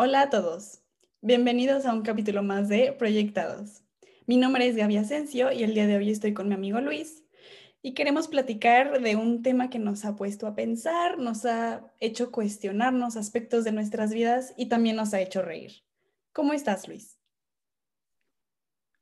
[0.00, 0.80] Hola a todos,
[1.22, 3.82] bienvenidos a un capítulo más de Proyectados.
[4.26, 7.24] Mi nombre es Gaby Asensio y el día de hoy estoy con mi amigo Luis
[7.82, 12.30] y queremos platicar de un tema que nos ha puesto a pensar, nos ha hecho
[12.30, 15.72] cuestionarnos aspectos de nuestras vidas y también nos ha hecho reír.
[16.32, 17.18] ¿Cómo estás, Luis?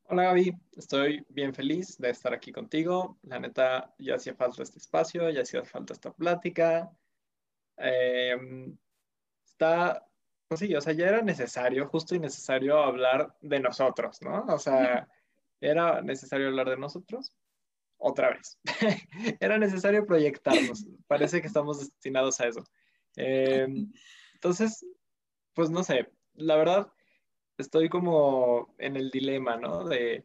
[0.04, 3.18] Hola Gaby, estoy bien feliz de estar aquí contigo.
[3.24, 6.90] La neta, ya hacía falta este espacio, ya hacía falta esta plática.
[7.76, 8.74] Em,
[9.44, 10.02] está
[10.54, 14.44] sí, o sea, ya era necesario, justo y necesario hablar de nosotros, ¿no?
[14.48, 15.08] O sea,
[15.60, 17.34] era necesario hablar de nosotros
[17.98, 18.58] otra vez.
[19.40, 20.86] era necesario proyectarnos.
[21.08, 22.64] Parece que estamos destinados a eso.
[23.16, 23.92] Em,
[24.34, 24.86] entonces,
[25.54, 26.92] pues no sé, la verdad,
[27.58, 29.84] estoy como en el dilema, ¿no?
[29.84, 30.24] De,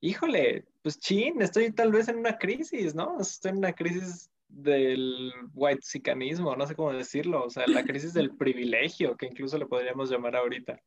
[0.00, 3.20] híjole, pues chin, estoy tal vez en una crisis, ¿no?
[3.20, 8.12] Estoy en una crisis del white sicanismo, no sé cómo decirlo, o sea, la crisis
[8.12, 10.80] del privilegio, que incluso le podríamos llamar ahorita.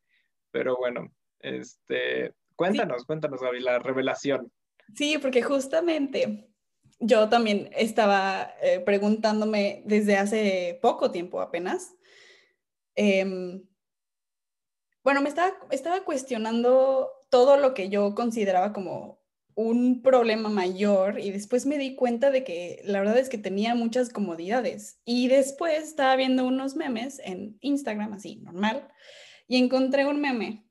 [0.52, 4.52] Pero bueno, este, cuéntanos, cuéntanos, Gaby, la revelación.
[4.94, 6.50] Sí, porque justamente
[7.00, 11.96] yo también estaba eh, preguntándome desde hace poco tiempo apenas.
[12.96, 13.64] Em,
[15.04, 19.23] bueno, me estaba, estaba cuestionando todo lo que yo consideraba como
[19.56, 23.76] un problema mayor y después me di cuenta de que la verdad es que tenía
[23.76, 25.00] muchas comodidades.
[25.06, 28.88] Y después estaba viendo unos memes en Instagram, así, normal,
[29.48, 30.66] y encontré un meme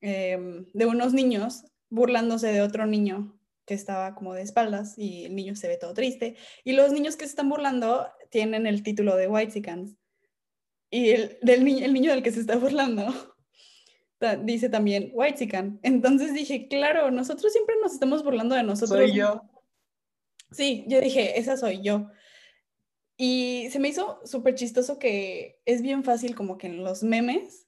[0.00, 5.34] em, de unos niños burlándose de otro niño que estaba como de espaldas y el
[5.36, 6.36] niño se ve todo triste.
[6.64, 9.96] Y los niños que se están burlando tienen el título de White Sicans.
[10.90, 13.12] Y el, del, el niño del que se está burlando
[14.42, 15.78] dice también white chican.
[15.82, 18.98] Entonces dije, claro, nosotros siempre nos estamos burlando de nosotros.
[18.98, 19.42] Soy yo.
[20.50, 22.08] Sí, yo dije, esa soy yo.
[23.16, 27.66] Y se me hizo súper chistoso que es bien fácil como que en los memes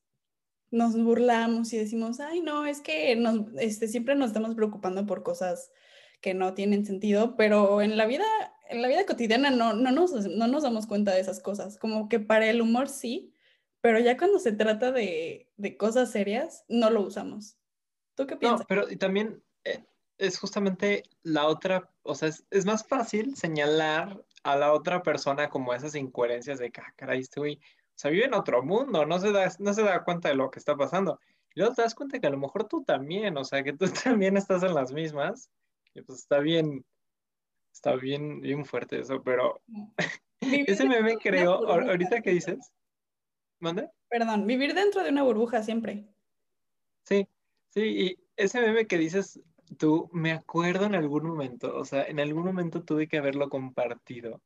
[0.70, 5.24] nos burlamos y decimos, ay, no, es que nos, este, siempre nos estamos preocupando por
[5.24, 5.72] cosas
[6.20, 8.24] que no tienen sentido, pero en la vida,
[8.68, 11.78] en la vida cotidiana no, no, nos, no nos damos cuenta de esas cosas.
[11.78, 13.29] Como que para el humor sí,
[13.80, 15.48] pero ya cuando se trata de,
[15.78, 17.56] cosas serias, no lo usamos.
[18.14, 18.60] ¿Tú qué piensas?
[18.60, 19.84] No, pero también eh,
[20.18, 25.72] es justamente la otra, o sea, es, más fácil señalar a la otra persona como
[25.72, 29.18] esas incoherencias de que, ah, caray, este güey, o sea, vive en otro mundo, no
[29.18, 31.18] se, da, no se da cuenta de lo que está pasando.
[31.54, 33.86] Y luego te das cuenta que a lo mejor tú también, o sea, que tú
[34.04, 35.50] también estás en las mismas.
[35.94, 36.84] Y pues está bien,
[37.72, 39.60] está bien, bien fuerte eso, pero
[40.40, 42.72] ese meme creo, ahorita que dices,
[43.60, 43.90] ¿Mande?
[44.08, 46.06] Perdón, vivir dentro de una burbuja siempre.
[47.04, 47.28] Sí,
[47.68, 49.40] sí, y ese meme que dices
[49.78, 54.42] tú, me acuerdo en algún momento, o sea, en algún momento tuve que haberlo compartido.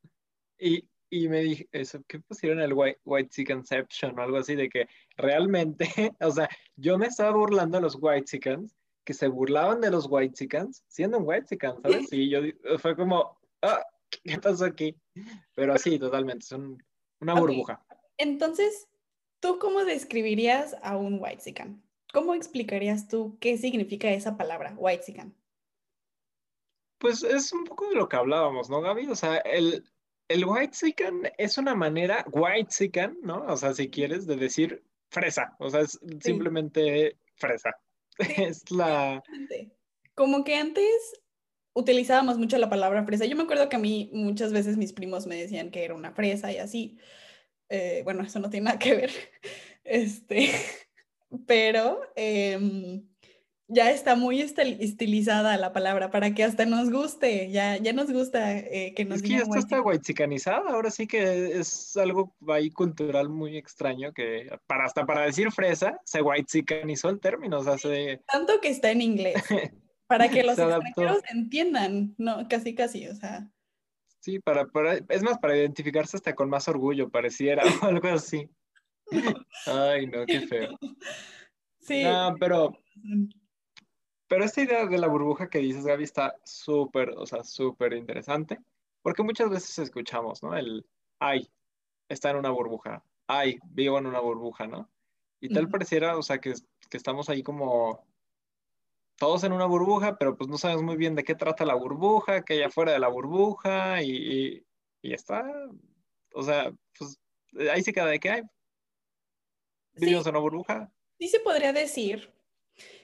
[0.58, 4.54] Y, y me dije, eso, ¿qué pusieron el White, White Conception o algo así?
[4.54, 5.86] De que realmente,
[6.20, 10.06] o sea, yo me estaba burlando de los White Chickens, que se burlaban de los
[10.08, 12.08] White Chickens, siendo un White Chicken, ¿sabes?
[12.12, 12.40] Y yo
[12.78, 13.84] fue como, ah,
[14.22, 14.96] ¿qué pasó aquí?
[15.54, 16.52] Pero sí, totalmente, es
[17.20, 17.84] una burbuja.
[18.16, 18.88] Entonces,
[19.44, 21.82] ¿Tú cómo describirías a un whitezican?
[22.14, 25.36] ¿Cómo explicarías tú qué significa esa palabra, whitezican?
[26.96, 29.06] Pues es un poco de lo que hablábamos, ¿no, Gaby?
[29.08, 29.84] O sea, el,
[30.28, 33.44] el whitezican es una manera, whitezican, ¿no?
[33.46, 35.54] O sea, si quieres, de decir fresa.
[35.58, 37.76] O sea, es simplemente fresa.
[38.38, 39.22] es la...
[40.14, 41.20] Como que antes
[41.74, 43.26] utilizábamos mucho la palabra fresa.
[43.26, 46.12] Yo me acuerdo que a mí muchas veces mis primos me decían que era una
[46.12, 46.96] fresa y así.
[47.68, 49.10] Eh, bueno, eso no tiene nada que ver,
[49.84, 50.50] este,
[51.46, 53.02] pero em,
[53.68, 58.58] ya está muy estilizada la palabra para que hasta nos guste, ya, ya nos gusta
[58.58, 59.76] eh, que nos Es que ya está, está
[60.68, 65.98] ahora sí que es algo ahí cultural muy extraño que para, hasta para decir fresa
[66.04, 67.76] se whitezicanizó el término, o sea,
[68.30, 69.42] Tanto que está en inglés,
[70.06, 73.48] para que los extranjeros entiendan, no, casi casi, o sea...
[74.24, 78.48] Sí, para, para, es más, para identificarse hasta con más orgullo, pareciera, o algo así.
[79.66, 80.78] Ay, no, qué feo.
[81.78, 82.02] Sí.
[82.02, 82.72] No, pero,
[84.26, 88.58] pero esta idea de la burbuja que dices, Gaby, está súper, o sea, súper interesante,
[89.02, 90.56] porque muchas veces escuchamos, ¿no?
[90.56, 90.86] El,
[91.20, 91.46] ay,
[92.08, 94.90] está en una burbuja, ay, vivo en una burbuja, ¿no?
[95.42, 96.54] Y tal pareciera, o sea, que,
[96.88, 98.06] que estamos ahí como
[99.16, 102.44] todos en una burbuja, pero pues no sabemos muy bien de qué trata la burbuja,
[102.44, 104.64] qué hay afuera de la burbuja y,
[105.02, 105.44] y, está.
[106.34, 107.20] O sea, pues
[107.72, 108.42] ahí se queda de qué hay.
[109.94, 110.92] ¿Vivimos en una burbuja?
[111.18, 112.32] Sí se podría decir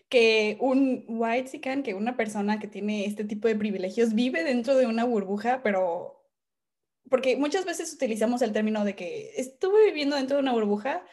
[0.09, 4.75] que un white sican, que una persona que tiene este tipo de privilegios vive dentro
[4.75, 6.21] de una burbuja, pero
[7.09, 11.05] porque muchas veces utilizamos el término de que estuve viviendo dentro de una burbuja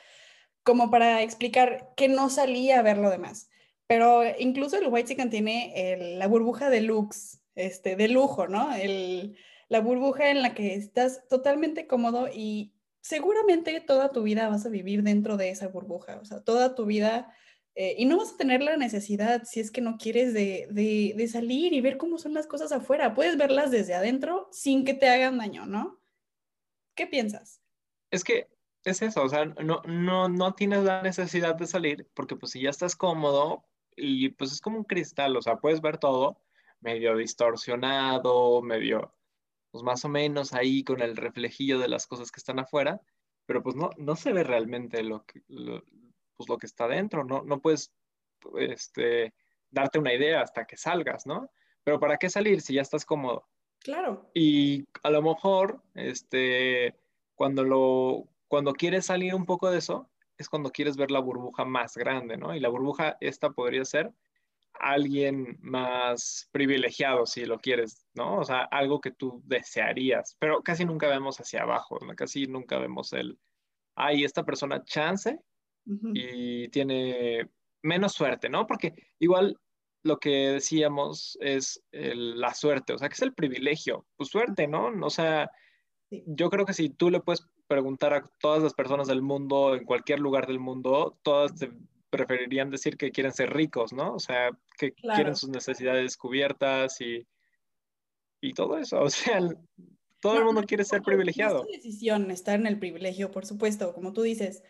[0.64, 3.50] como para explicar que no salía a ver lo demás.
[3.88, 8.74] Pero incluso el White Chicken tiene la burbuja de looks, este, de lujo, ¿no?
[8.76, 9.38] El,
[9.70, 14.70] la burbuja en la que estás totalmente cómodo y seguramente toda tu vida vas a
[14.70, 17.34] vivir dentro de esa burbuja, o sea, toda tu vida,
[17.76, 21.14] eh, y no vas a tener la necesidad, si es que no quieres, de, de,
[21.16, 24.94] de, salir y ver cómo son las cosas afuera, puedes verlas desde adentro sin que
[24.94, 26.02] te hagan daño, ¿no?
[26.96, 27.62] ¿Qué piensas?
[28.12, 28.48] Es que
[28.84, 32.62] es eso, o sea, no, no, no tienes la necesidad de salir porque pues si
[32.62, 33.64] ya estás cómodo
[33.98, 36.40] y pues es como un cristal, o sea, puedes ver todo
[36.80, 39.14] medio distorsionado, medio,
[39.72, 43.02] pues más o menos ahí con el reflejillo de las cosas que están afuera,
[43.46, 47.42] pero pues no, no se ve realmente lo que, pues lo que está dentro, no,
[47.44, 47.92] no puedes
[48.60, 49.34] este,
[49.72, 51.50] darte una idea hasta que salgas, ¿no?
[51.84, 53.48] Pero ¿para qué salir si ya estás cómodo?
[53.80, 54.30] Claro.
[54.34, 56.96] Y a lo mejor, este,
[57.36, 61.66] cuando lo, cuando quieres salir un poco de eso, es cuando quieres ver la burbuja
[61.66, 62.56] más grande, ¿no?
[62.56, 64.12] Y la burbuja esta podría ser
[64.80, 68.38] alguien más privilegiado, si lo quieres, ¿no?
[68.38, 72.16] O sea, algo que tú desearías, pero casi nunca vemos hacia abajo, ¿no?
[72.16, 73.40] Casi nunca vemos el,
[73.96, 75.40] ay, esta persona chance
[76.14, 77.50] y tiene
[77.82, 78.68] menos suerte, ¿no?
[78.68, 79.60] Porque igual
[80.04, 84.92] lo que decíamos es la suerte, o sea, que es el privilegio, pues suerte, ¿no?
[85.02, 85.50] O sea,
[86.10, 89.86] yo creo que si tú le puedes preguntar a todas las personas del mundo, en
[89.86, 91.72] cualquier lugar del mundo, todas te
[92.10, 94.14] preferirían decir que quieren ser ricos, ¿no?
[94.14, 97.28] O sea, que quieren sus necesidades cubiertas y,
[98.42, 99.00] y todo eso.
[99.04, 99.40] O sea,
[100.20, 101.66] todo el mundo quiere ser privilegiado.
[101.66, 104.64] Es decisión estar en el privilegio, por supuesto, como tú dices.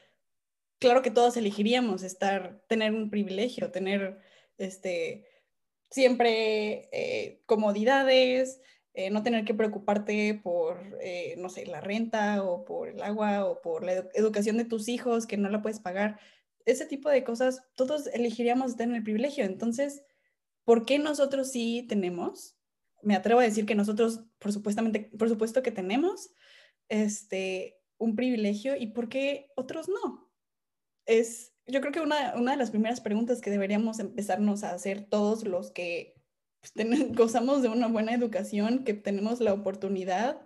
[0.79, 4.19] Claro que todos elegiríamos estar, tener un privilegio, tener
[4.57, 5.25] este,
[5.89, 8.61] siempre eh, comodidades,
[8.97, 13.45] eh, no tener que preocuparte por, eh, no sé, la renta o por el agua
[13.45, 16.19] o por la educación de tus hijos que no la puedes pagar.
[16.65, 19.45] Ese tipo de cosas, todos elegiríamos en el privilegio.
[19.45, 20.01] Entonces,
[20.63, 22.57] ¿por qué nosotros sí tenemos?
[23.03, 26.31] Me atrevo a decir que nosotros, por, supuestamente, por supuesto que tenemos
[26.89, 30.27] este, un privilegio y por qué otros no.
[31.05, 35.05] Es, yo creo que una, una de las primeras preguntas que deberíamos empezarnos a hacer
[35.07, 36.16] todos los que
[36.61, 40.41] pues, gozamos de una buena educación, que tenemos la oportunidad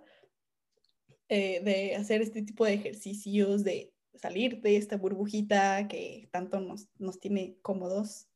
[1.29, 6.87] eh, de hacer este tipo de ejercicios, de salir de esta burbujita que tanto nos,
[6.99, 8.27] nos tiene cómodos.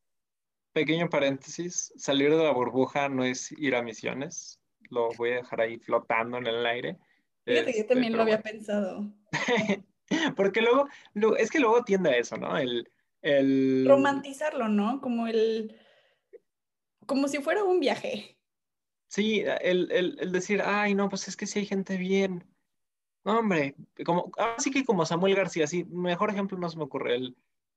[0.73, 5.61] Pequeño paréntesis, salir de la burbuja no es ir a misiones, lo voy a dejar
[5.61, 6.97] ahí flotando en el aire.
[7.45, 9.13] Fíjate, yo este, también lo había pensado.
[10.35, 10.87] Porque luego,
[11.37, 12.57] es que luego tiende a eso, ¿no?
[12.57, 12.89] El,
[13.21, 13.85] el...
[13.87, 15.01] Romantizarlo, ¿no?
[15.01, 15.75] Como el
[17.05, 18.37] como si fuera un viaje.
[19.07, 22.43] Sí, el, el, el, decir, ay, no, pues es que si hay gente bien.
[23.23, 23.75] No, hombre,
[24.05, 27.15] como, así que como Samuel García, sí, mejor ejemplo no se me ocurre.
[27.15, 27.35] El,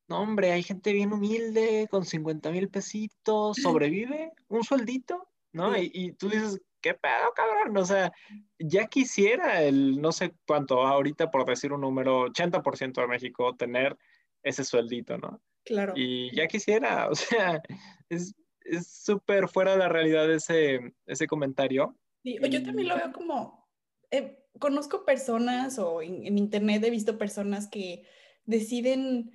[0.08, 5.76] no, hombre, hay gente bien humilde, con 50 mil pesitos, sobrevive, un sueldito, ¿no?
[5.76, 7.76] Y, y, tú dices, ¿qué pedo, cabrón?
[7.76, 8.12] O sea,
[8.58, 13.96] ya quisiera el, no sé cuánto, ahorita por decir un número, 80% de México tener
[14.42, 15.40] ese sueldito, ¿no?
[15.64, 15.92] Claro.
[15.96, 17.62] Y ya quisiera, o sea,
[18.08, 18.34] es,
[18.70, 21.96] es súper fuera de la realidad ese, ese comentario.
[22.22, 23.68] Sí, yo también lo veo como,
[24.10, 28.04] eh, conozco personas o en, internet he visto personas que
[28.44, 29.32] deciden,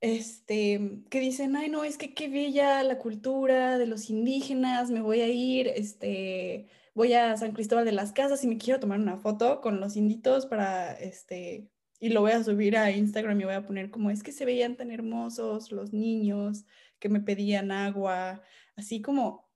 [0.00, 5.02] este, que dicen, ay no, es que qué bella la cultura de los indígenas, me
[5.02, 8.98] voy a ir, este, voy a San Cristóbal de las Casas y me quiero tomar
[8.98, 13.44] una foto con los inditos para, este, y lo voy a subir a Instagram y
[13.44, 16.64] voy a poner como es que se veían tan hermosos los niños
[17.00, 18.42] que me pedían agua,
[18.76, 19.50] así como,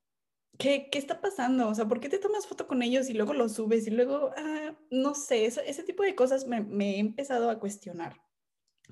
[0.59, 1.69] ¿qué, qué está pasando?
[1.69, 4.31] O sea, ¿por qué te tomas foto con ellos y luego los subes y luego,
[4.37, 8.21] ah, no sé, ese tipo de cosas me, me, he empezado a cuestionar.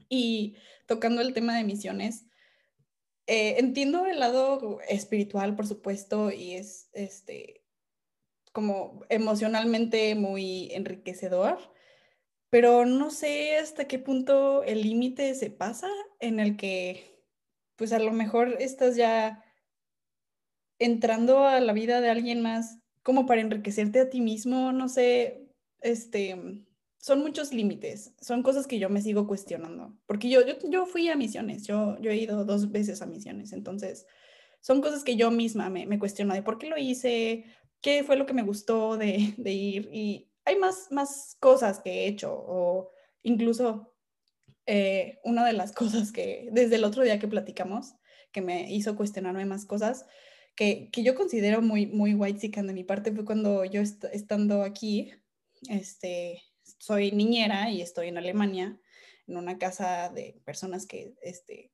[0.09, 0.56] Y
[0.87, 2.26] tocando el tema de misiones,
[3.26, 7.62] eh, entiendo el lado espiritual, por supuesto, y es este
[8.52, 11.59] como emocionalmente muy enriquecedor,
[12.50, 15.88] pero no sé hasta qué punto el límite se pasa
[16.21, 17.12] en el que,
[17.83, 19.43] pues a lo mejor estás ya
[20.79, 25.49] entrando a la vida de alguien más como para enriquecerte a ti mismo, no sé,
[25.81, 26.65] este,
[26.99, 31.09] son muchos límites, son cosas que yo me sigo cuestionando, porque yo, yo, yo fui
[31.09, 34.07] a misiones, yo, yo he ido dos veces a misiones, entonces
[34.61, 37.47] son cosas que yo misma me, me cuestiono de por qué lo hice,
[37.81, 41.91] qué fue lo que me gustó de, de ir y hay más, más cosas que
[41.91, 42.93] he hecho o
[43.25, 43.92] incluso
[44.66, 47.95] eh, una de las cosas que desde el otro día que platicamos,
[48.33, 50.07] que me hizo cuestionarme más cosas,
[50.54, 54.62] que, que yo considero muy, muy white chicken de mi parte fue cuando yo estando
[54.62, 55.12] aquí,
[55.69, 56.42] este,
[56.78, 58.78] soy niñera y estoy en Alemania,
[59.26, 61.73] en una casa de personas que este,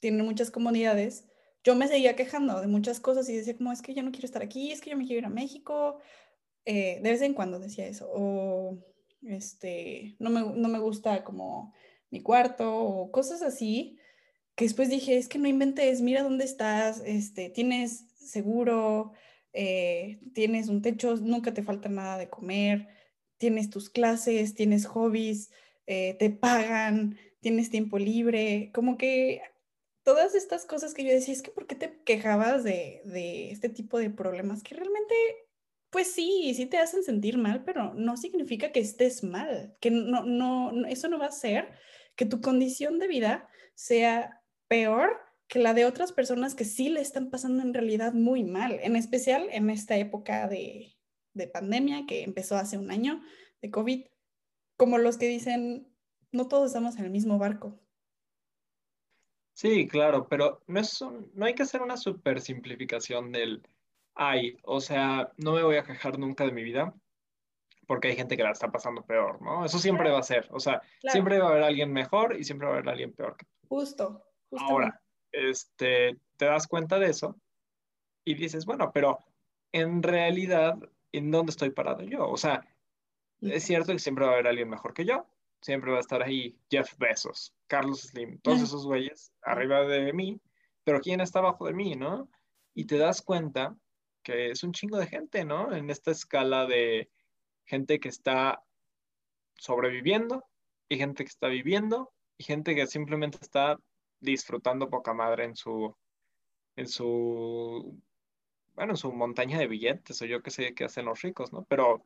[0.00, 1.26] tienen muchas comodidades,
[1.64, 4.26] yo me seguía quejando de muchas cosas y decía como, es que yo no quiero
[4.26, 5.98] estar aquí, es que yo me quiero ir a México.
[6.64, 8.08] Eh, de vez en cuando decía eso.
[8.12, 8.78] O,
[9.22, 11.72] este, no me, no me gusta como
[12.12, 13.98] mi cuarto o cosas así.
[14.54, 19.12] Que después dije, es que no inventes, mira dónde estás, este, tienes seguro,
[19.52, 22.86] eh, tienes un techo, nunca te falta nada de comer,
[23.38, 25.50] tienes tus clases, tienes hobbies,
[25.86, 29.42] eh, te pagan, tienes tiempo libre, como que
[30.02, 33.02] todas estas cosas que yo decía, es que ¿por qué te quejabas de,
[33.50, 35.14] este tipo de problemas que realmente,
[35.90, 40.24] pues sí, sí te hacen sentir mal, pero no significa que estés mal, que no,
[40.24, 41.68] no, eso no va a hacer
[42.16, 47.00] que tu condición de vida sea peor que la de otras personas que sí le
[47.00, 50.96] están pasando en realidad muy mal, en especial en esta época de,
[51.34, 53.22] de pandemia que empezó hace un año,
[53.60, 54.06] de COVID,
[54.76, 55.88] como los que dicen,
[56.32, 57.78] no todos estamos en el mismo barco.
[59.52, 61.04] Sí, claro, pero no, es
[61.34, 63.62] no hay que hacer una super simplificación del,
[64.14, 66.94] ay, o sea, no me voy a quejar nunca de mi vida
[67.86, 69.64] porque hay gente que la está pasando peor, ¿no?
[69.64, 72.66] Eso siempre va a ser, o sea, siempre va a haber alguien mejor y siempre
[72.66, 73.36] va a haber alguien peor.
[73.68, 74.66] Justo, justo.
[74.66, 75.00] Ahora,
[75.32, 77.36] este, te das cuenta de eso
[78.24, 79.18] y dices, bueno, pero
[79.72, 80.78] en realidad,
[81.12, 82.28] ¿en dónde estoy parado yo?
[82.28, 82.64] O sea,
[83.40, 85.26] es cierto que siempre va a haber alguien mejor que yo,
[85.60, 90.40] siempre va a estar ahí Jeff Bezos, Carlos Slim, todos esos güeyes arriba de mí,
[90.84, 92.28] pero ¿quién está abajo de mí, no?
[92.74, 93.76] Y te das cuenta
[94.22, 95.74] que es un chingo de gente, ¿no?
[95.74, 97.10] En esta escala de
[97.64, 98.62] gente que está
[99.56, 100.44] sobreviviendo
[100.88, 103.78] y gente que está viviendo y gente que simplemente está
[104.20, 105.94] disfrutando poca madre en su,
[106.76, 107.98] en su,
[108.74, 111.64] bueno, en su montaña de billetes o yo qué sé qué hacen los ricos, ¿no?
[111.64, 112.04] Pero,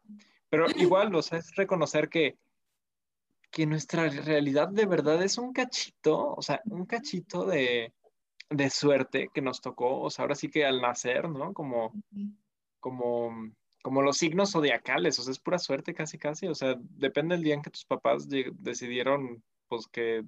[0.48, 2.36] pero igual, o sea, es reconocer que
[3.56, 7.92] que nuestra realidad de verdad es un cachito, o sea, un cachito de,
[8.70, 11.54] suerte que nos tocó, o sea, ahora sí que al nacer, ¿no?
[11.54, 11.92] Como,
[12.80, 13.50] como,
[13.86, 17.44] como los signos zodiacales, o sea, es pura suerte casi, casi, o sea, depende del
[17.44, 20.24] día en que tus papás decidieron, pues que,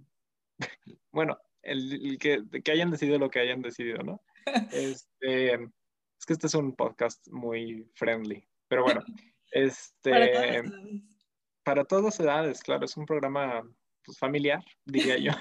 [1.10, 4.22] bueno, el, que, que, hayan decidido lo que hayan decidido, ¿no?
[4.72, 9.02] Este, es que este es un podcast muy friendly, pero bueno,
[9.50, 10.62] este
[11.64, 13.68] para todas las edades, claro, es un programa
[14.04, 15.32] pues, familiar, diría yo.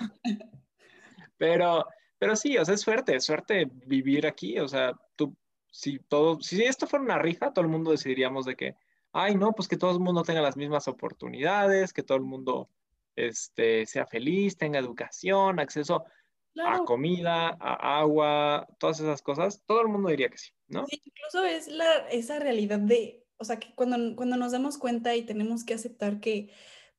[1.38, 1.86] pero,
[2.18, 4.92] pero sí, o sea, es suerte, es suerte vivir aquí, o sea,
[5.72, 8.76] si todo, si esto fuera una rifa, todo el mundo decidiríamos de que,
[9.12, 12.70] ay, no, pues que todo el mundo tenga las mismas oportunidades, que todo el mundo
[13.16, 16.06] este, sea feliz, tenga educación, acceso
[16.66, 20.86] a comida, a agua, todas esas cosas, todo el mundo diría que sí, ¿no?
[20.88, 25.16] Sí, incluso es la, esa realidad de o sea, que cuando, cuando nos damos cuenta
[25.16, 26.50] y tenemos que aceptar que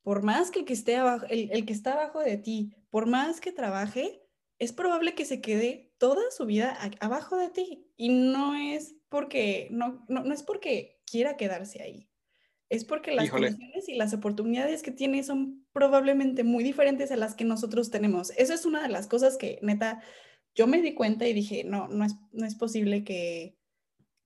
[0.02, 3.40] por más que el que esté abajo, el, que está abajo de ti, por más
[3.40, 4.22] que trabaje,
[4.58, 7.86] es probable que se quede toda su vida abajo de ti.
[7.96, 12.08] Y no es porque, no, no, es porque quiera quedarse ahí.
[12.68, 17.34] Es porque las condiciones y las oportunidades que tiene son probablemente muy diferentes a las
[17.34, 18.30] que nosotros tenemos.
[18.36, 20.02] Eso es una de las cosas que, neta,
[20.54, 23.56] yo me di cuenta y dije, no, no es, no es posible que,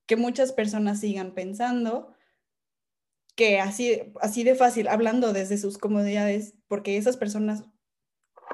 [0.07, 2.13] que muchas personas sigan pensando
[3.35, 7.63] que así, así de fácil, hablando desde sus comodidades, porque esas personas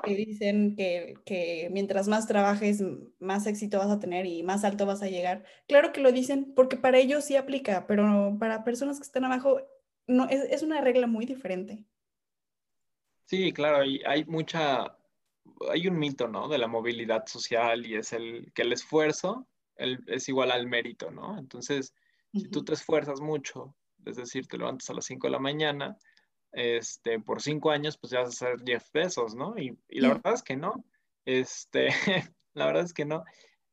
[0.09, 2.83] que dicen que, que, mientras más trabajes,
[3.19, 5.45] más éxito vas a tener y más alto vas a llegar.
[5.67, 9.61] Claro que lo dicen porque para ellos sí aplica, pero para personas que están abajo
[10.07, 11.85] no, es, es una regla muy diferente.
[13.25, 14.97] Sí, claro, y hay mucha,
[15.71, 16.47] hay un mito, ¿no?
[16.47, 19.47] De la movilidad social y es el que el esfuerzo
[19.77, 21.37] es igual al mérito, ¿no?
[21.37, 21.93] Entonces,
[22.33, 23.75] si tú te esfuerzas mucho,
[24.05, 25.97] es decir, te levantas a las 5 de la mañana,
[26.51, 29.57] este, por 5 años, pues ya vas a ser 10 pesos, ¿no?
[29.57, 30.83] Y, la verdad es que no.
[31.25, 31.89] Este,
[32.53, 33.23] la verdad es que no.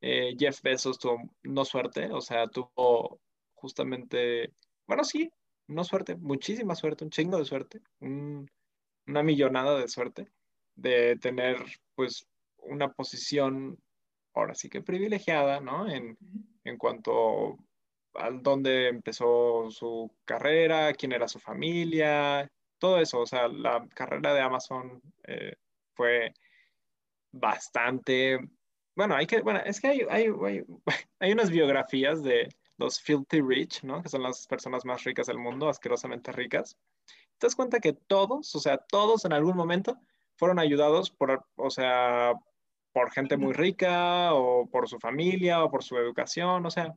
[0.00, 3.21] Eh, Jeff Bezos tuvo no suerte, o sea, tuvo
[3.54, 4.52] justamente,
[4.87, 5.30] bueno, sí,
[5.68, 10.30] no suerte, muchísima suerte, un chingo de suerte, una millonada de suerte
[10.76, 11.56] de tener
[11.95, 12.26] pues
[12.59, 13.78] una posición
[14.35, 15.88] ahora sí que privilegiada, ¿no?
[15.88, 16.16] En,
[16.64, 17.56] en cuanto
[18.14, 23.21] a dónde empezó su carrera, quién era su familia, todo eso.
[23.21, 25.56] O sea, la carrera de Amazon eh,
[25.95, 26.35] fue
[27.33, 28.38] bastante...
[28.95, 30.26] Bueno, hay que, bueno, es que hay, hay,
[31.21, 34.02] hay, unas biografías de los filthy rich, ¿no?
[34.02, 36.76] Que son las personas más ricas del mundo, asquerosamente ricas.
[37.38, 39.99] Te das cuenta que todos, o sea, todos en algún momento
[40.37, 42.35] fueron ayudados por, o sea,
[42.92, 46.95] por gente muy rica o por su familia o por su educación, o sea,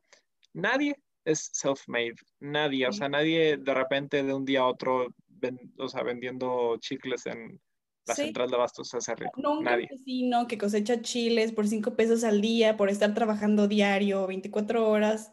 [0.54, 0.96] nadie
[1.26, 5.08] es self-made, nadie, o sea, nadie de repente de un día a otro,
[5.78, 7.60] o sea, vendiendo chicles en,
[8.10, 9.32] la central de abastos hace rico.
[9.38, 14.28] No un campesino que cosecha chiles por cinco pesos al día por estar trabajando diario
[14.28, 15.32] 24 horas.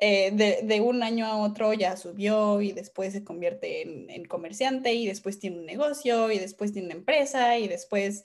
[0.00, 4.92] Eh, de, un año a otro ya subió y después se convierte en, en, comerciante
[4.92, 8.24] y después tiene un negocio y después tiene una empresa y después...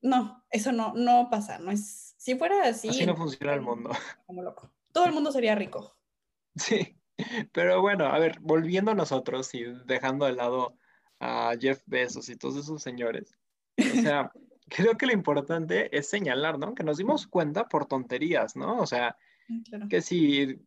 [0.00, 2.14] No, eso no, no pasa, no es...
[2.18, 2.88] Si fuera así...
[2.88, 3.90] Así no funciona el mundo.
[4.26, 4.70] Como loco.
[4.92, 5.94] Todo el mundo sería rico.
[6.56, 6.97] Sí,
[7.52, 10.76] pero bueno, a ver, volviendo a nosotros y dejando de lado
[11.20, 13.34] a Jeff Bezos y todos esos señores.
[13.78, 14.32] O sea,
[14.68, 16.74] creo que lo importante es señalar, ¿no?
[16.74, 18.78] Que nos dimos cuenta por tonterías, ¿no?
[18.78, 19.16] O sea,
[19.48, 20.60] mm, que si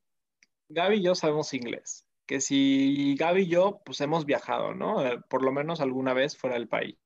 [0.69, 5.05] Gaby y yo sabemos inglés, que si Gaby y yo, pues hemos viajado, ¿no?
[5.05, 6.97] Eh, por lo menos alguna vez fuera del país.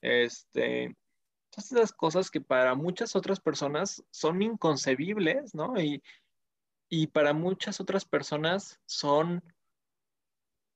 [0.00, 0.94] Este,
[1.50, 5.80] todas esas cosas que para muchas otras personas son inconcebibles, ¿no?
[5.80, 6.02] Y,
[6.88, 9.42] y para muchas otras personas son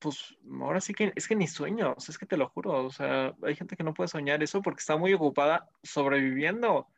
[0.01, 2.87] pues ahora sí que es que ni sueño, o sea, es que te lo juro,
[2.87, 6.89] o sea, hay gente que no puede soñar eso porque está muy ocupada sobreviviendo.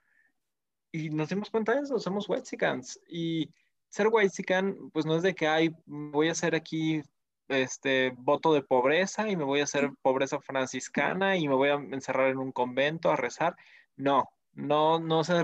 [0.93, 3.01] Y nos dimos cuenta de eso, somos whitesicans.
[3.09, 3.51] Y
[3.89, 7.03] ser whitesican, pues no es de que, ay, voy a hacer aquí
[7.49, 11.75] este voto de pobreza y me voy a hacer pobreza franciscana y me voy a
[11.75, 13.57] encerrar en un convento a rezar.
[13.97, 15.35] No, no, no se,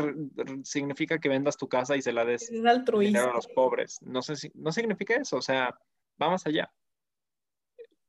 [0.65, 4.01] significa que vendas tu casa y se la des a los pobres.
[4.03, 5.79] No, sé, no significa eso, o sea,
[6.17, 6.71] vamos allá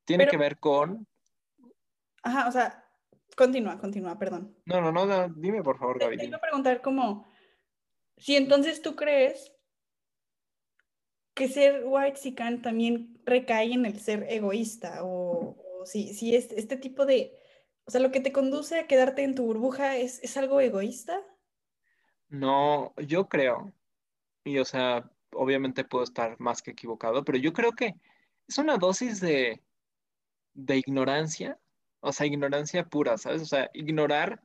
[0.09, 1.07] tiene que ver con...
[2.23, 2.83] Ajá, o sea,
[3.37, 4.55] continúa, continúa, perdón.
[4.65, 6.17] No, no, no, dime por favor, Gaby.
[6.17, 7.27] Te quiero preguntar como,
[8.17, 9.53] si entonces tú crees
[11.35, 16.75] que ser white sican también recae en el ser egoísta o, si, si es este
[16.75, 17.38] tipo de,
[17.89, 21.23] o sea, lo que te conduce a quedarte en tu burbuja es, es algo egoísta.
[22.27, 23.73] No, yo creo,
[24.43, 27.95] y o sea, obviamente puedo estar más que equivocado, pero yo creo que
[28.47, 29.63] es una dosis de,
[30.53, 31.57] de ignorancia,
[31.99, 33.41] o sea, ignorancia pura, ¿sabes?
[33.41, 34.39] O sea, ignorar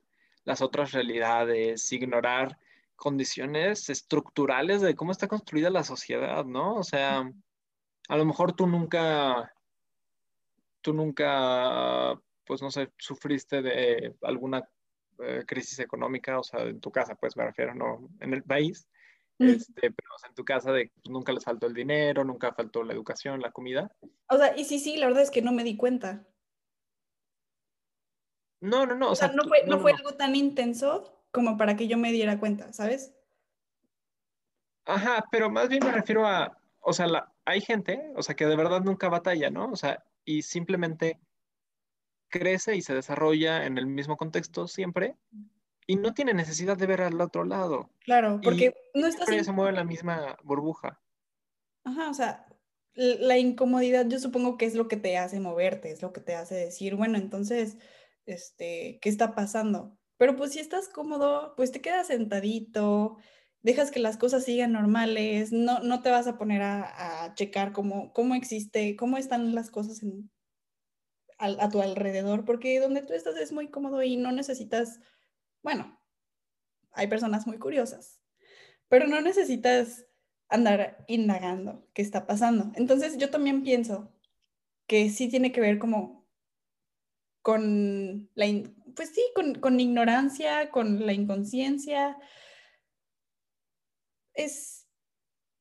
[0.44, 2.58] las otras realidades, ignorar
[2.96, 6.76] condiciones estructurales de cómo está construida la sociedad, ¿no?
[6.76, 7.30] O sea,
[8.08, 9.52] a lo mejor tú nunca,
[10.80, 14.68] tú nunca, pues no sé, sufriste de alguna
[15.18, 18.86] eh, crisis económica, o sea, en tu casa, pues me refiero, no en el país,
[19.38, 22.92] este, pero en tu casa de pues, nunca les faltó el dinero, nunca faltó la
[22.92, 23.90] educación, la comida.
[24.28, 26.26] O sea, y sí, sí, la verdad es que no me di cuenta.
[28.60, 29.10] No, no, no.
[29.10, 32.38] O, sea, no fue, no, fue algo tan intenso como para que yo me diera
[32.38, 33.14] cuenta, ¿sabes?
[34.86, 38.46] Ajá, pero más bien me refiero a, o sea, la, hay gente, o sea, que
[38.46, 39.70] de verdad nunca batalla, ¿no?
[39.70, 41.18] O sea, y simplemente
[42.28, 45.16] crece y se desarrolla en el mismo contexto siempre
[45.86, 47.90] y no tiene necesidad de ver al otro lado.
[48.00, 49.28] Claro, porque no estás...
[49.28, 51.00] se mueve en la misma burbuja.
[51.84, 52.46] Ajá, o sea,
[52.94, 56.34] la incomodidad yo supongo que es lo que te hace moverte, es lo que te
[56.34, 57.76] hace decir, bueno, entonces,
[58.24, 59.98] este, ¿qué está pasando?
[60.16, 63.18] Pero pues si estás cómodo, pues te quedas sentadito,
[63.62, 68.12] dejas que las cosas sigan normales, no, no te vas a poner a, checar cómo,
[68.12, 70.02] cómo existe, cómo están las cosas
[71.38, 75.00] a, tu alrededor, porque donde tú estás es muy cómodo y no necesitas
[75.64, 75.98] bueno,
[76.92, 78.20] hay personas muy curiosas,
[78.88, 80.06] pero no necesitas
[80.48, 82.70] andar indagando qué está pasando.
[82.76, 84.14] Entonces yo también pienso
[84.86, 86.28] que sí tiene que ver como
[87.40, 88.46] con la,
[88.94, 92.18] pues sí, con, ignorancia, con la inconsciencia.
[94.34, 94.86] Es,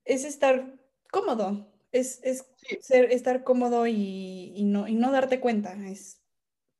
[0.04, 0.80] es estar
[1.12, 2.46] cómodo, es,
[2.82, 5.74] ser, estar cómodo y, no, y no darte cuenta.
[5.86, 6.20] Es,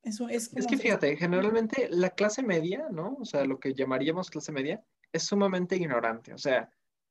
[0.02, 3.16] es, que fíjate, generalmente la clase media, ¿no?
[3.20, 6.34] O sea, lo que llamaríamos clase media, es sumamente ignorante.
[6.34, 6.68] O sea,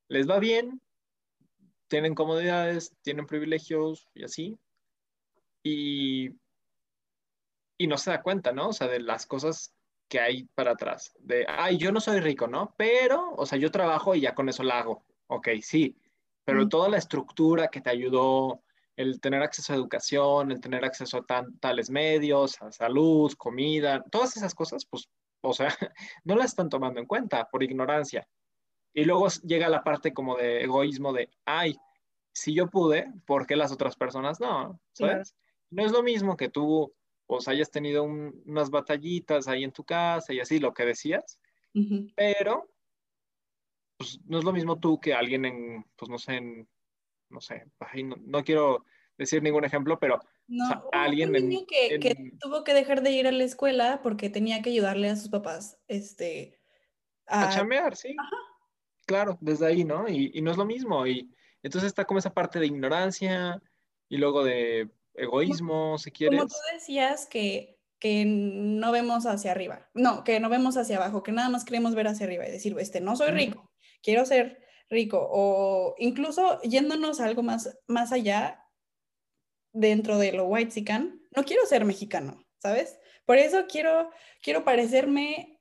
[0.10, 0.80] les va bien,
[1.88, 4.60] tienen comodidades, tienen privilegios y así.
[5.64, 6.32] Y,
[7.78, 8.70] y no se da cuenta, ¿no?
[8.70, 9.74] O sea, de las cosas
[10.10, 11.14] que hay para atrás.
[11.20, 12.76] De, ay, yo no soy rico, ¿no?
[12.78, 15.04] Pero, o sea, yo trabajo y ya con eso la hago.
[15.28, 15.96] Ok, sí.
[16.46, 18.64] Pero toda la estructura que te ayudó,
[18.96, 24.38] el tener acceso a educación, el tener acceso a tales medios, a salud, comida, todas
[24.38, 25.10] esas cosas, pues,
[25.42, 25.68] o sea,
[26.24, 28.28] no las están tomando en cuenta por ignorancia.
[28.94, 31.76] Y luego llega la parte como de egoísmo de, ay,
[32.32, 34.80] si yo pude, ¿por qué las otras personas no?
[34.92, 35.36] ¿Sabes?
[35.72, 36.94] No es lo mismo que tú,
[37.26, 41.40] pues, hayas tenido unas batallitas ahí en tu casa y así, lo que decías,
[42.16, 42.70] pero,
[43.98, 46.68] pues, no es lo mismo tú que alguien en, pues, no sé, en
[47.34, 47.66] no sé,
[48.26, 48.86] no, quiero
[49.18, 50.20] decir ningún ejemplo, pero
[50.92, 55.10] alguien un que, tuvo que dejar de ir a la escuela porque tenía que ayudarle
[55.10, 56.60] a sus papás este,
[57.26, 58.16] a, chamear, sí.
[59.06, 60.08] Claro, desde ahí, ¿no?
[60.08, 61.06] Y, no es lo mismo.
[61.08, 63.62] Y entonces está como esa parte de ignorancia
[64.08, 66.40] y luego de egoísmo, si quieres.
[66.40, 71.24] Como tú decías que, que no vemos hacia arriba, no, que no vemos hacia abajo,
[71.24, 73.73] que nada más queremos ver hacia arriba y decir, este, no soy rico,
[74.04, 78.64] quiero ser rico, o incluso yéndonos algo más, más allá
[79.72, 83.00] dentro de lo white sican, no quiero ser mexicano, ¿sabes?
[83.26, 84.12] Por eso quiero,
[84.42, 85.60] quiero parecerme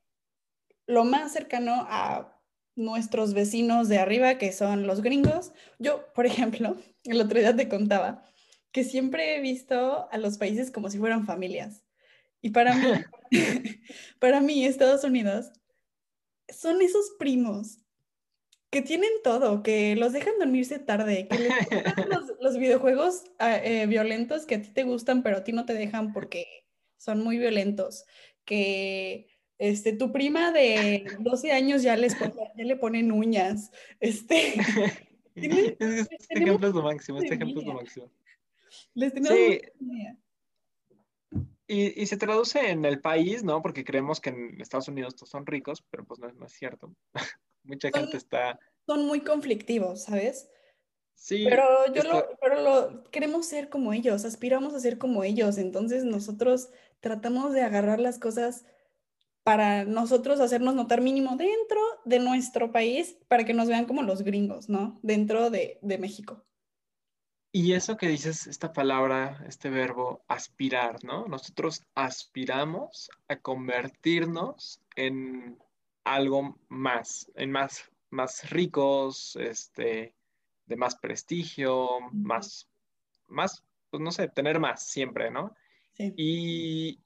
[0.86, 2.38] lo más cercano a
[2.74, 5.52] nuestros vecinos de arriba, que son los gringos.
[5.78, 8.24] Yo, por ejemplo, el otro día te contaba
[8.72, 11.82] que siempre he visto a los países como si fueran familias.
[12.40, 12.86] Y para mí,
[14.18, 15.52] para mí, Estados Unidos
[16.48, 17.81] son esos primos
[18.72, 21.50] que tienen todo, que los dejan dormirse tarde, que les
[22.08, 25.66] los, los, videojuegos ah, eh, violentos que a ti te gustan, pero a ti no
[25.66, 26.46] te dejan porque
[26.96, 28.06] son muy violentos,
[28.46, 33.70] que este, tu prima de 12 años ya, les ya le ponen uñas.
[34.00, 34.54] Este,
[35.34, 38.10] este ejemplo es lo máximo, este ejemplo es lo máximo.
[38.94, 39.60] Les tenemos sí.
[41.66, 43.60] Y, y, se traduce en el país, ¿no?
[43.60, 46.94] Porque creemos que en Estados Unidos todos son ricos, pero pues no, no es cierto.
[47.64, 48.58] Mucha gente está...
[48.86, 50.48] Son muy conflictivos, ¿sabes?
[51.14, 51.44] Sí.
[51.48, 56.04] Pero yo lo, pero lo, queremos ser como ellos, aspiramos a ser como ellos, entonces
[56.04, 56.70] nosotros
[57.00, 58.64] tratamos de agarrar las cosas
[59.44, 64.22] para nosotros hacernos notar mínimo dentro de nuestro país, para que nos vean como los
[64.22, 64.98] gringos, ¿no?
[65.02, 66.44] Dentro de, de México.
[67.54, 71.26] Y eso que dices, esta palabra, este verbo, aspirar, ¿no?
[71.26, 75.58] Nosotros aspiramos a convertirnos en
[76.04, 80.14] algo más, en más, más ricos, este,
[80.66, 82.68] de más prestigio, más,
[83.28, 85.54] más, pues no sé, tener más siempre, ¿no?
[85.92, 86.12] Sí.
[86.16, 87.00] Y,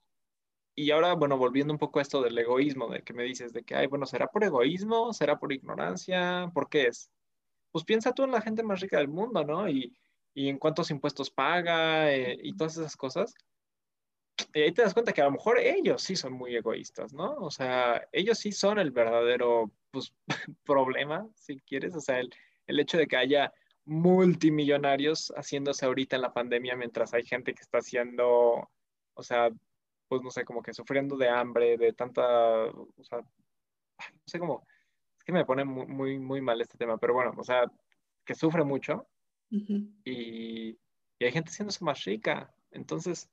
[0.75, 3.63] y ahora, bueno, volviendo un poco a esto del egoísmo, de que me dices de
[3.63, 5.13] que, ay, bueno, ¿será por egoísmo?
[5.13, 6.51] ¿Será por ignorancia?
[6.53, 7.11] ¿Por qué es?
[7.71, 9.69] Pues piensa tú en la gente más rica del mundo, ¿no?
[9.69, 9.97] Y,
[10.33, 13.33] y en cuántos impuestos paga eh, y todas esas cosas.
[14.53, 17.35] Y ahí te das cuenta que a lo mejor ellos sí son muy egoístas, ¿no?
[17.37, 20.13] O sea, ellos sí son el verdadero pues,
[20.65, 21.95] problema, si quieres.
[21.95, 22.29] O sea, el,
[22.67, 23.51] el hecho de que haya
[23.85, 28.69] multimillonarios haciéndose ahorita en la pandemia mientras hay gente que está haciendo,
[29.13, 29.49] o sea,
[30.07, 34.65] pues no sé, como que sufriendo de hambre, de tanta, o sea, no sé cómo,
[35.17, 37.65] es que me pone muy, muy, muy mal este tema, pero bueno, o sea,
[38.25, 39.07] que sufre mucho
[39.49, 39.93] Uh -huh.
[40.03, 40.77] y,
[41.19, 42.53] y hay gente haciéndose más rica.
[42.71, 43.29] Entonces,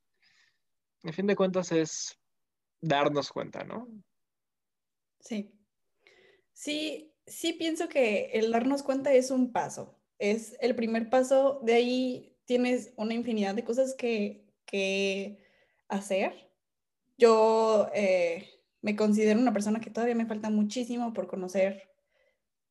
[1.05, 2.17] en fin de cuentas es
[2.81, 3.87] darnos cuenta, ¿no?
[5.19, 5.51] Sí.
[6.51, 11.73] Sí, sí pienso que el darnos cuenta es un paso, es el primer paso, de
[11.73, 15.43] ahí tienes una infinidad de cosas que, que
[15.87, 16.51] hacer.
[17.17, 21.91] Yo eh, me considero una persona que todavía me falta muchísimo por conocer,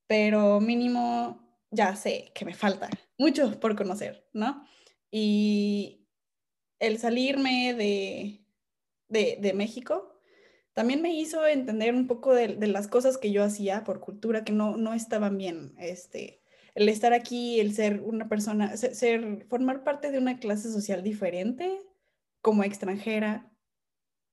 [0.06, 4.66] pero mínimo ya sé que me falta mucho por conocer, ¿no?
[5.10, 6.03] Y
[6.86, 8.44] el salirme de,
[9.08, 10.14] de, de México
[10.74, 14.52] también me hizo entender un poco de, las cosas que yo hacía por cultura que
[14.52, 15.74] no, no estaban bien.
[15.78, 16.42] Este,
[16.74, 21.80] el estar aquí, el ser una persona, ser, formar parte de una clase social diferente
[22.42, 23.52] como extranjera,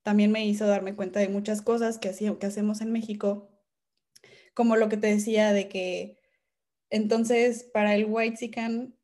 [0.02, 3.48] también me hizo darme cuenta de muchas cosas que, hacía, que hacemos en México,
[4.52, 6.18] como lo que te decía de que
[6.90, 8.36] entonces para el white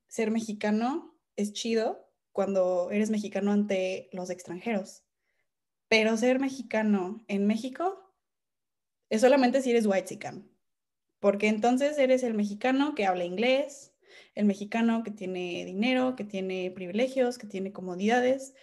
[0.08, 2.08] ser mexicano es chido
[2.38, 5.03] cuando eres mexicano ante los extranjeros
[5.88, 8.14] pero ser mexicano en México
[9.11, 10.48] es solamente si eres whitezican.
[11.18, 13.92] Porque entonces eres el mexicano que habla inglés,
[14.35, 18.55] el mexicano que tiene dinero, que tiene privilegios, que tiene comodidades.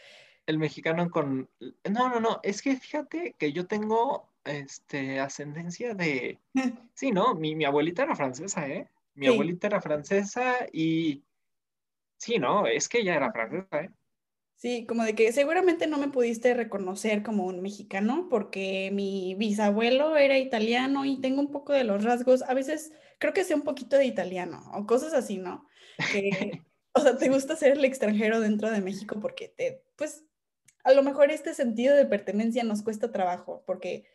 [0.45, 1.49] El mexicano con...
[1.59, 6.39] No, no, no, es que fíjate que yo tengo este, ascendencia de...
[6.93, 7.33] Sí, ¿no?
[7.35, 8.87] Mi, mi abuelita era francesa, ¿eh?
[9.15, 9.33] Mi sí.
[9.33, 11.23] abuelita era francesa y...
[12.17, 12.65] Sí, ¿no?
[12.67, 13.89] Es que ella era francesa, ¿eh?
[14.57, 20.15] Sí, como de que seguramente no me pudiste reconocer como un mexicano porque mi bisabuelo
[20.15, 23.63] era italiano y tengo un poco de los rasgos, a veces creo que sé un
[23.63, 25.67] poquito de italiano o cosas así, ¿no?
[26.11, 30.25] Que, o sea, te gusta ser el extranjero dentro de México porque te, pues,
[30.85, 34.05] a lo mejor este sentido de pertenencia nos cuesta trabajo porque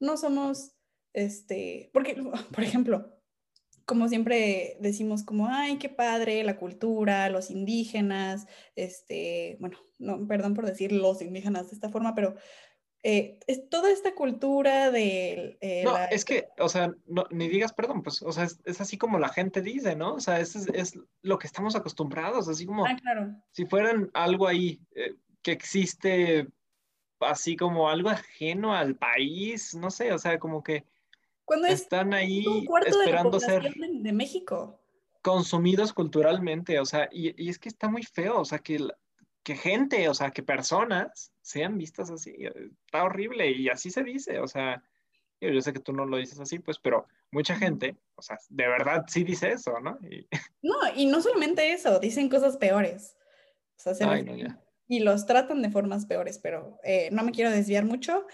[0.00, 0.76] no somos,
[1.14, 2.14] este, porque,
[2.52, 3.17] por ejemplo,
[3.88, 8.46] como siempre decimos como, ay, qué padre, la cultura, los indígenas,
[8.76, 12.34] este, bueno, no, perdón por decir los indígenas de esta forma, pero
[13.02, 15.56] eh, es toda esta cultura de...
[15.62, 16.04] Eh, no, la...
[16.04, 19.18] es que, o sea, no, ni digas perdón, pues, o sea, es, es, así como
[19.18, 20.16] la gente dice, ¿no?
[20.16, 23.34] O sea, es, es, lo que estamos acostumbrados, así como ah, claro.
[23.52, 26.46] si fueran algo ahí eh, que existe
[27.20, 30.84] así como algo ajeno al país, no sé, o sea, como que
[31.48, 34.78] cuando están ahí un cuarto esperando de ser de, de, México.
[35.22, 38.86] consumidos culturalmente, o sea, y, y, es que está muy feo, o sea, que,
[39.42, 42.34] que gente, o sea, que personas sean vistas así.
[42.84, 44.82] Está horrible y así se dice, o sea,
[45.40, 48.68] yo sé que tú no lo dices así, pues, pero mucha gente, o sea, de
[48.68, 49.98] verdad sí dice eso, ¿no?
[50.02, 50.28] Y...
[50.62, 53.16] No, y no solamente eso, dicen cosas peores.
[53.86, 54.60] O sea, Ay, no, ya.
[54.86, 58.26] Y los tratan de formas peores, pero eh, no me quiero desviar mucho.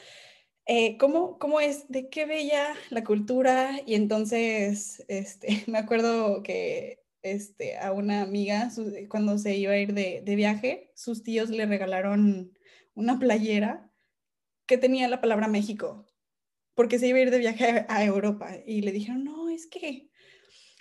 [0.66, 1.88] Eh, ¿cómo, ¿Cómo es?
[1.88, 3.80] ¿De qué bella la cultura?
[3.86, 8.70] Y entonces, este, me acuerdo que este, a una amiga,
[9.08, 12.52] cuando se iba a ir de, de viaje, sus tíos le regalaron
[12.94, 13.90] una playera
[14.66, 16.06] que tenía la palabra México
[16.74, 20.10] porque se iba a ir de viaje a Europa y le dijeron, no, es que,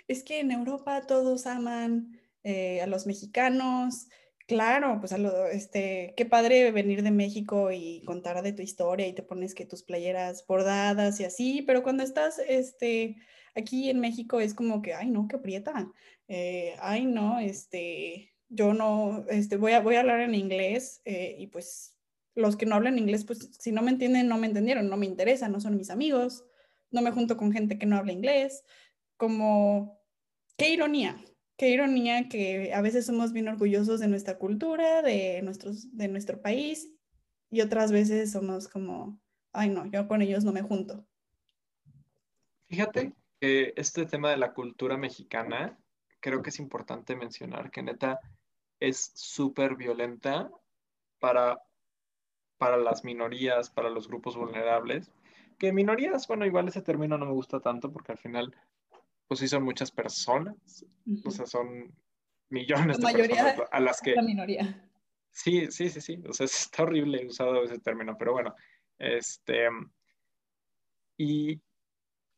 [0.08, 4.08] es que en Europa todos aman eh, a los mexicanos.
[4.46, 9.06] Claro, pues a lo, este, qué padre venir de México y contar de tu historia
[9.06, 13.16] y te pones que tus playeras bordadas y así, pero cuando estás este,
[13.54, 15.90] aquí en México es como que, ay, no, qué aprieta,
[16.28, 21.36] eh, ay, no, este, yo no, este, voy a, voy a hablar en inglés eh,
[21.38, 21.96] y pues
[22.34, 25.06] los que no hablan inglés, pues si no me entienden, no me entendieron, no me
[25.06, 26.44] interesa, no son mis amigos,
[26.90, 28.62] no me junto con gente que no habla inglés,
[29.16, 30.02] como,
[30.58, 31.16] qué ironía,
[31.56, 36.40] qué ironía que a veces somos bien orgullosos de nuestra cultura, de, nuestros, de nuestro
[36.40, 36.90] país,
[37.50, 39.20] y otras veces somos como,
[39.52, 41.06] ay no, yo con ellos no me junto.
[42.66, 45.78] Fíjate que este tema de la cultura mexicana,
[46.20, 48.18] creo que es importante mencionar que neta
[48.80, 50.50] es súper violenta
[51.20, 51.62] para
[52.58, 55.12] para las minorías, para los grupos vulnerables.
[55.58, 58.54] Que minorías, bueno, igual ese término no me gusta tanto porque al final,
[59.26, 60.84] pues sí son muchas personas,
[61.24, 61.94] o sea, son
[62.50, 64.14] millones de personas a las que...
[64.14, 64.90] La minoría.
[65.30, 68.54] Sí, sí, sí, sí, o sea, está horrible usado ese término, pero bueno,
[68.98, 69.68] este...
[71.16, 71.60] Y,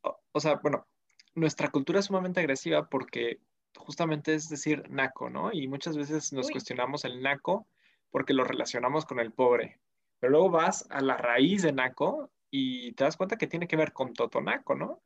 [0.03, 0.87] o, sea, bueno,
[1.35, 3.41] nuestra cultura es sumamente agresiva porque
[3.77, 5.51] justamente es decir naco, ¿no?
[5.53, 7.67] Y muchas veces nos cuestionamos el naco
[8.11, 9.81] porque lo relacionamos con el pobre.
[10.19, 13.77] Pero luego vas a la raíz de Naco y te das cuenta que tiene que
[13.77, 15.03] ver con Totonaco, ¿no?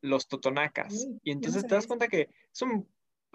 [0.00, 1.08] Los Totonacas.
[1.22, 2.88] y entonces te das cuenta que es un,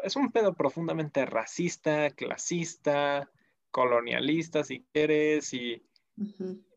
[0.03, 3.29] es un pedo profundamente racista, clasista,
[3.71, 5.81] colonialista, si quieres, y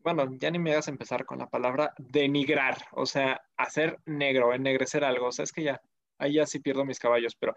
[0.01, 5.03] bueno, ya ni me hagas empezar con la palabra denigrar, o sea, hacer negro, ennegrecer
[5.03, 5.81] algo, o sea, es que ya,
[6.17, 7.53] ahí ya sí pierdo mis caballos, pero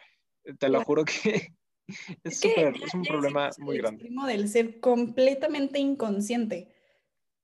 [0.58, 1.52] te lo juro que
[2.24, 4.10] es, es un problema muy grande.
[4.26, 6.74] del ser completamente inconsciente.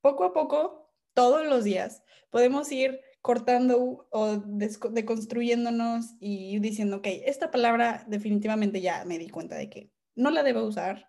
[0.00, 7.50] Poco a poco, todos los días, podemos ir cortando o deconstruyéndonos y diciendo, ok, esta
[7.50, 11.08] palabra definitivamente ya me di cuenta de que no la debo usar.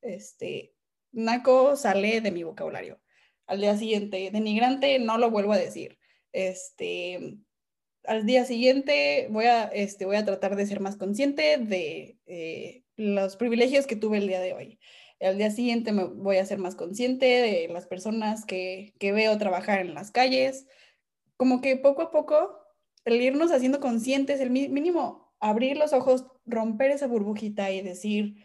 [0.00, 0.76] Este,
[1.10, 3.00] naco sale de mi vocabulario.
[3.48, 5.98] Al día siguiente, denigrante, no lo vuelvo a decir.
[6.30, 7.38] Este,
[8.04, 12.84] al día siguiente voy a, este, voy a tratar de ser más consciente de eh,
[12.94, 14.78] los privilegios que tuve el día de hoy.
[15.18, 19.36] Al día siguiente me voy a ser más consciente de las personas que, que veo
[19.38, 20.68] trabajar en las calles.
[21.38, 22.60] Como que poco a poco,
[23.06, 28.44] el irnos haciendo conscientes, el mínimo abrir los ojos, romper esa burbujita y decir,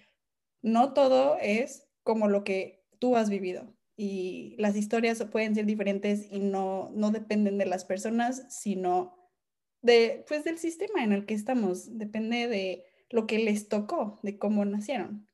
[0.62, 3.73] no todo es como lo que tú has vivido.
[3.95, 9.17] Y las historias pueden ser diferentes y no, no dependen de las personas, sino
[9.82, 14.38] de, pues, del sistema en el que estamos, depende de lo que les tocó, de
[14.38, 15.27] cómo nacieron.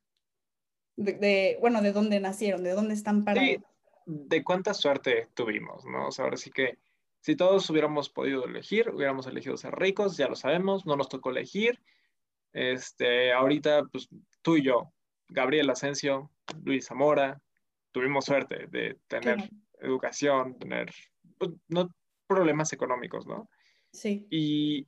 [0.96, 3.48] De, bueno, de dónde nacieron, de dónde están parados.
[3.48, 3.58] Sí,
[4.06, 6.08] de cuánta suerte tuvimos, ¿no?
[6.08, 6.76] O sea, ahora sí que
[7.20, 11.30] si todos hubiéramos podido elegir, hubiéramos elegido ser ricos, ya lo sabemos, no nos tocó
[11.30, 11.80] elegir.
[12.52, 14.08] Este, ahorita, pues
[14.42, 14.92] tú y yo,
[15.28, 16.30] Gabriel Asensio,
[16.64, 17.40] Luis Zamora,
[17.92, 20.92] tuvimos suerte de tener educación, tener
[21.38, 21.94] pues, no
[22.26, 23.50] problemas económicos, ¿no?
[23.92, 24.26] Sí.
[24.30, 24.86] Y,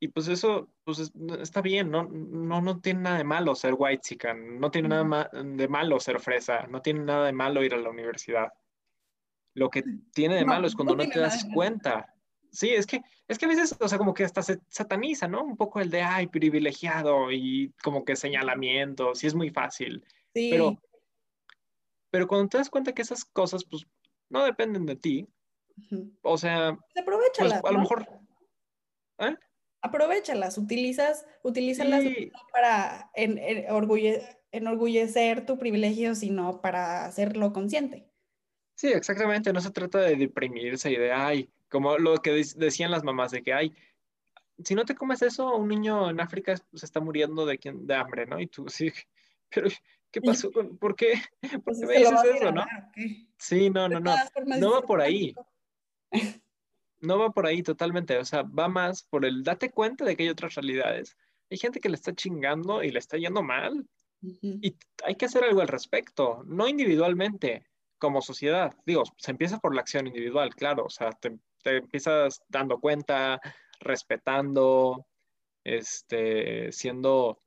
[0.00, 2.04] y pues eso pues está bien, ¿no?
[2.04, 6.20] No, no tiene nada de malo ser white chican, no tiene nada de malo ser
[6.20, 8.52] fresa, no tiene nada de malo ir a la universidad.
[9.54, 12.12] Lo que tiene de malo es cuando no, te das cuenta.
[12.50, 15.42] Sí, es que, es que a veces, o sea, como que hasta se sataniza, ¿no?
[15.42, 20.04] Un poco el de, ay, privilegiado y como que señalamientos, y es muy fácil.
[20.34, 20.50] Sí.
[20.50, 20.78] Pero,
[22.10, 23.84] pero cuando te das cuenta que esas cosas, pues,
[24.28, 25.28] no dependen de ti,
[26.22, 28.06] o sea, pues, a lo mejor...
[29.18, 29.36] ¿eh?
[29.82, 32.04] Aprovechalas, utilizas, utilízalas
[32.52, 33.38] para en,
[34.50, 38.08] enorgullecer tu privilegio, sino para hacerlo consciente.
[38.74, 39.52] Sí, exactamente.
[39.52, 43.42] No se trata de deprimirse y de, ay, como lo que decían las mamás, de
[43.42, 43.74] que, ay,
[44.62, 48.26] si no te comes eso, un niño en África se está muriendo de, de hambre,
[48.26, 48.40] ¿no?
[48.40, 48.92] Y tú, sí,
[49.50, 49.68] pero
[50.10, 50.50] ¿qué pasó?
[50.50, 51.14] ¿Por qué?
[51.52, 52.64] ¿Por pues qué me dices eso, no?
[53.38, 54.14] Sí, no, no, no.
[54.58, 55.34] No va por ahí.
[57.00, 60.22] No va por ahí totalmente, o sea, va más por el date cuenta de que
[60.22, 61.18] hay otras realidades.
[61.50, 63.86] Hay gente que le está chingando y le está yendo mal.
[64.22, 67.66] Y hay que hacer algo al respecto, no individualmente,
[68.04, 68.74] como sociedad.
[68.84, 73.40] Digo, se empieza por la acción individual, claro, o sea, te, te empiezas dando cuenta,
[73.80, 75.06] respetando,
[75.64, 77.40] este, siendo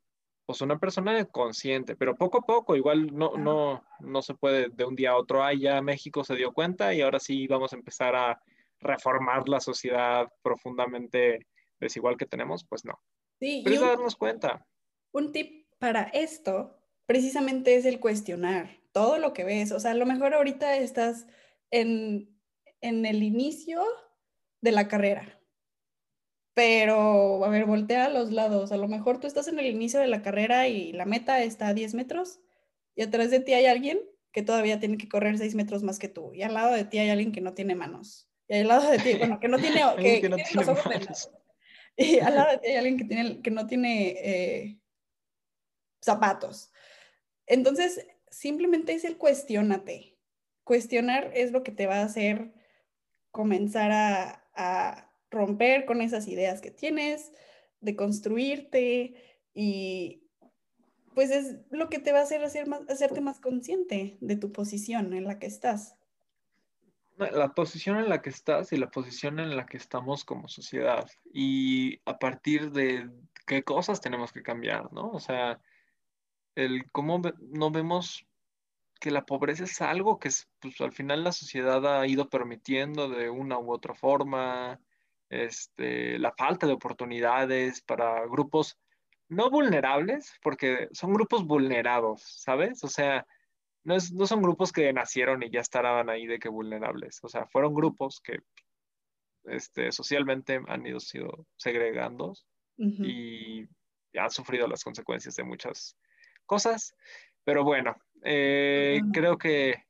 [0.47, 4.83] pues una persona consciente, pero poco a poco, igual no, no, no se puede de
[4.83, 7.75] un día a otro, ah, ya México se dio cuenta y ahora sí vamos a
[7.75, 8.41] empezar a
[8.79, 11.45] reformar la sociedad profundamente
[11.79, 12.99] desigual que tenemos, pues no.
[13.39, 14.65] Sí, pero es darnos cuenta.
[15.11, 19.93] Un tip para esto precisamente es el cuestionar todo lo que ves, o sea, a
[19.93, 21.27] lo mejor ahorita estás
[21.69, 22.35] en,
[22.81, 23.83] en el inicio
[24.61, 25.39] de la carrera,
[26.55, 28.71] pero, a ver, voltea a los lados.
[28.71, 31.67] A lo mejor tú estás en el inicio de la carrera y la meta está
[31.67, 32.39] a 10 metros
[32.95, 33.99] y atrás de ti hay alguien
[34.31, 36.33] que todavía tiene que correr 6 metros más que tú.
[36.33, 38.27] Y al lado de ti hay alguien que no tiene manos.
[38.47, 39.81] Y al lado de ti, bueno, que no tiene,
[40.21, 40.65] que, no tiene
[41.07, 41.29] los
[41.95, 44.79] Y al lado de ti hay alguien que, tiene, que no tiene eh,
[46.03, 46.71] zapatos.
[47.45, 50.17] Entonces, simplemente es el cuestionate.
[50.63, 52.53] Cuestionar es lo que te va a hacer
[53.31, 53.91] comenzar
[54.53, 57.31] a romper con esas ideas que tienes,
[57.81, 59.15] de construirte
[59.53, 60.23] y
[61.13, 65.13] pues es lo que te va a hacer, más, hacerte más consciente de tu posición
[65.13, 65.95] en la que estás.
[67.17, 71.09] La posición en la que estás y la posición en la que estamos como sociedad
[71.33, 73.09] y a partir de
[73.47, 75.09] qué cosas tenemos que cambiar, ¿no?
[75.09, 75.59] O sea,
[76.57, 78.25] el cómo no vemos
[78.99, 83.29] que la pobreza es algo que pues, al final la sociedad ha ido permitiendo de
[83.29, 84.79] una u otra forma,
[85.29, 88.75] este, la falta de oportunidades para grupos
[89.29, 92.83] no vulnerables, porque son grupos vulnerados, ¿sabes?
[92.83, 93.27] O sea,
[93.83, 97.75] no, son grupos que nacieron y ya estaban ahí de que vulnerables, o sea, fueron
[97.75, 98.39] grupos que
[99.43, 102.33] este, socialmente han ido sido segregando
[102.77, 103.67] y
[104.15, 105.95] han sufrido las consecuencias de muchas
[106.47, 106.95] cosas,
[107.43, 109.83] pero bueno, eh, creo que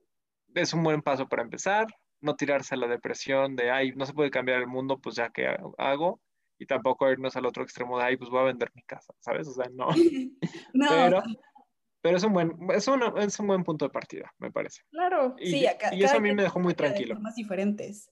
[0.53, 1.87] es un buen paso para empezar
[2.21, 5.29] no tirarse a la depresión de, ay, no se puede cambiar el mundo, pues ya
[5.29, 6.19] que hago,
[6.59, 9.47] y tampoco irnos al otro extremo de, ay, pues voy a vender mi casa, ¿sabes?
[9.47, 9.87] O sea, no.
[10.73, 11.23] Pero,
[12.01, 14.81] pero es, un buen, es, es un buen punto de partida, me parece.
[14.91, 15.65] Claro, y, sí.
[15.91, 17.19] y eso a mí me dejó muy tranquilo.
[17.19, 18.11] Más diferentes.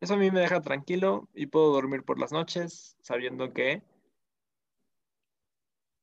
[0.00, 3.82] Eso a mí me deja tranquilo y puedo dormir por las noches sabiendo que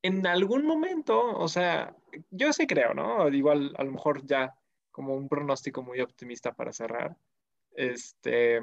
[0.04, 1.96] en algún momento, o sea,
[2.32, 3.28] yo sí creo, ¿no?
[3.30, 4.56] Igual a lo mejor ya
[4.92, 7.16] como un pronóstico muy optimista para cerrar,
[7.76, 8.60] este,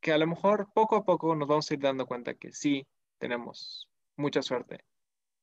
[0.00, 2.86] que a lo mejor poco a poco nos vamos a ir dando cuenta que sí
[3.18, 4.84] tenemos mucha suerte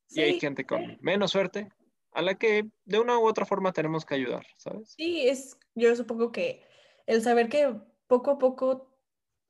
[0.10, 1.70] y hay gente con menos suerte
[2.12, 4.94] a la que de una u otra forma tenemos que ayudar, ¿sabes?
[4.98, 6.64] Sí, es, yo supongo que
[7.06, 7.76] el saber que
[8.08, 8.96] poco a poco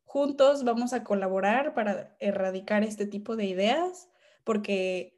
[0.03, 4.09] juntos vamos a colaborar para erradicar este tipo de ideas,
[4.43, 5.14] porque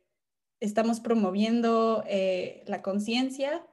[0.60, 3.66] estamos promoviendo eh, la conciencia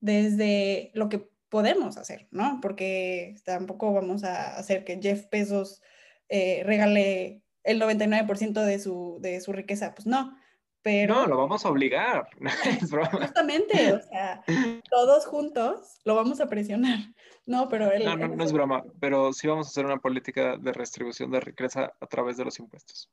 [0.00, 2.58] desde lo que podemos hacer, ¿no?
[2.60, 5.82] Porque tampoco vamos a hacer que Jeff Bezos
[6.28, 10.36] eh, regale el 99% de su, de su riqueza, pues no.
[10.82, 12.28] Pero, no, lo vamos a obligar.
[13.12, 14.44] Justamente, o sea,
[14.88, 16.98] todos juntos lo vamos a presionar.
[17.44, 20.56] No, pero él, no, no, no es broma, pero sí vamos a hacer una política
[20.56, 23.10] de redistribución de riqueza a través de los impuestos.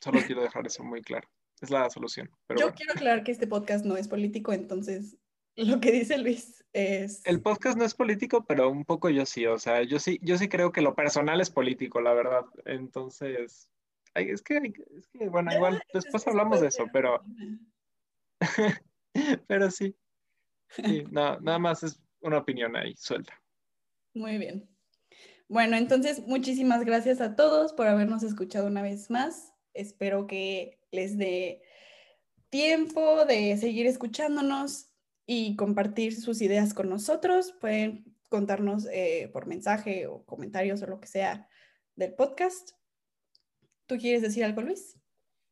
[0.00, 1.28] Solo quiero dejar eso muy claro.
[1.60, 2.30] Es la solución.
[2.58, 5.16] Yo quiero aclarar que este podcast no es político, entonces
[5.56, 7.26] lo que dice Luis es...
[7.26, 10.38] El podcast no es político, pero un poco yo sí, o sea, yo sí, yo
[10.38, 12.44] sí creo que lo personal es político, la verdad.
[12.64, 13.70] Entonces,
[14.14, 17.22] es, que, es que, bueno, igual después hablamos de eso, pero...
[19.46, 19.94] pero sí.
[20.68, 23.34] sí no, nada más es una opinión ahí, suelta.
[24.14, 24.68] Muy bien.
[25.48, 29.52] Bueno, entonces, muchísimas gracias a todos por habernos escuchado una vez más.
[29.74, 31.62] Espero que les dé
[32.48, 34.90] tiempo de seguir escuchándonos
[35.26, 37.54] y compartir sus ideas con nosotros.
[37.60, 41.48] Pueden contarnos eh, por mensaje o comentarios o lo que sea
[41.96, 42.72] del podcast.
[43.86, 44.96] ¿Tú quieres decir algo, Luis?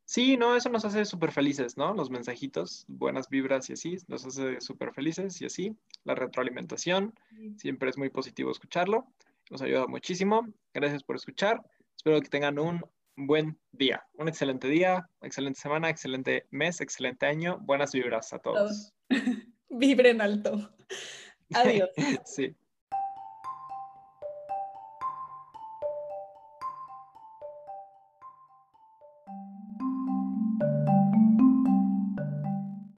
[0.05, 1.93] Sí, no, eso nos hace súper felices, ¿no?
[1.93, 5.76] Los mensajitos, buenas vibras y así, nos hace súper felices y así.
[6.05, 7.12] La retroalimentación,
[7.59, 9.07] siempre es muy positivo escucharlo,
[9.51, 10.49] nos ayuda muchísimo.
[10.72, 11.62] Gracias por escuchar.
[11.95, 12.80] Espero que tengan un
[13.26, 17.58] buen día, un excelente día, excelente semana, excelente mes, excelente año.
[17.60, 18.94] Buenas vibras a todos.
[19.68, 20.72] Vibren alto.
[21.54, 21.90] Adiós.
[22.24, 22.54] sí.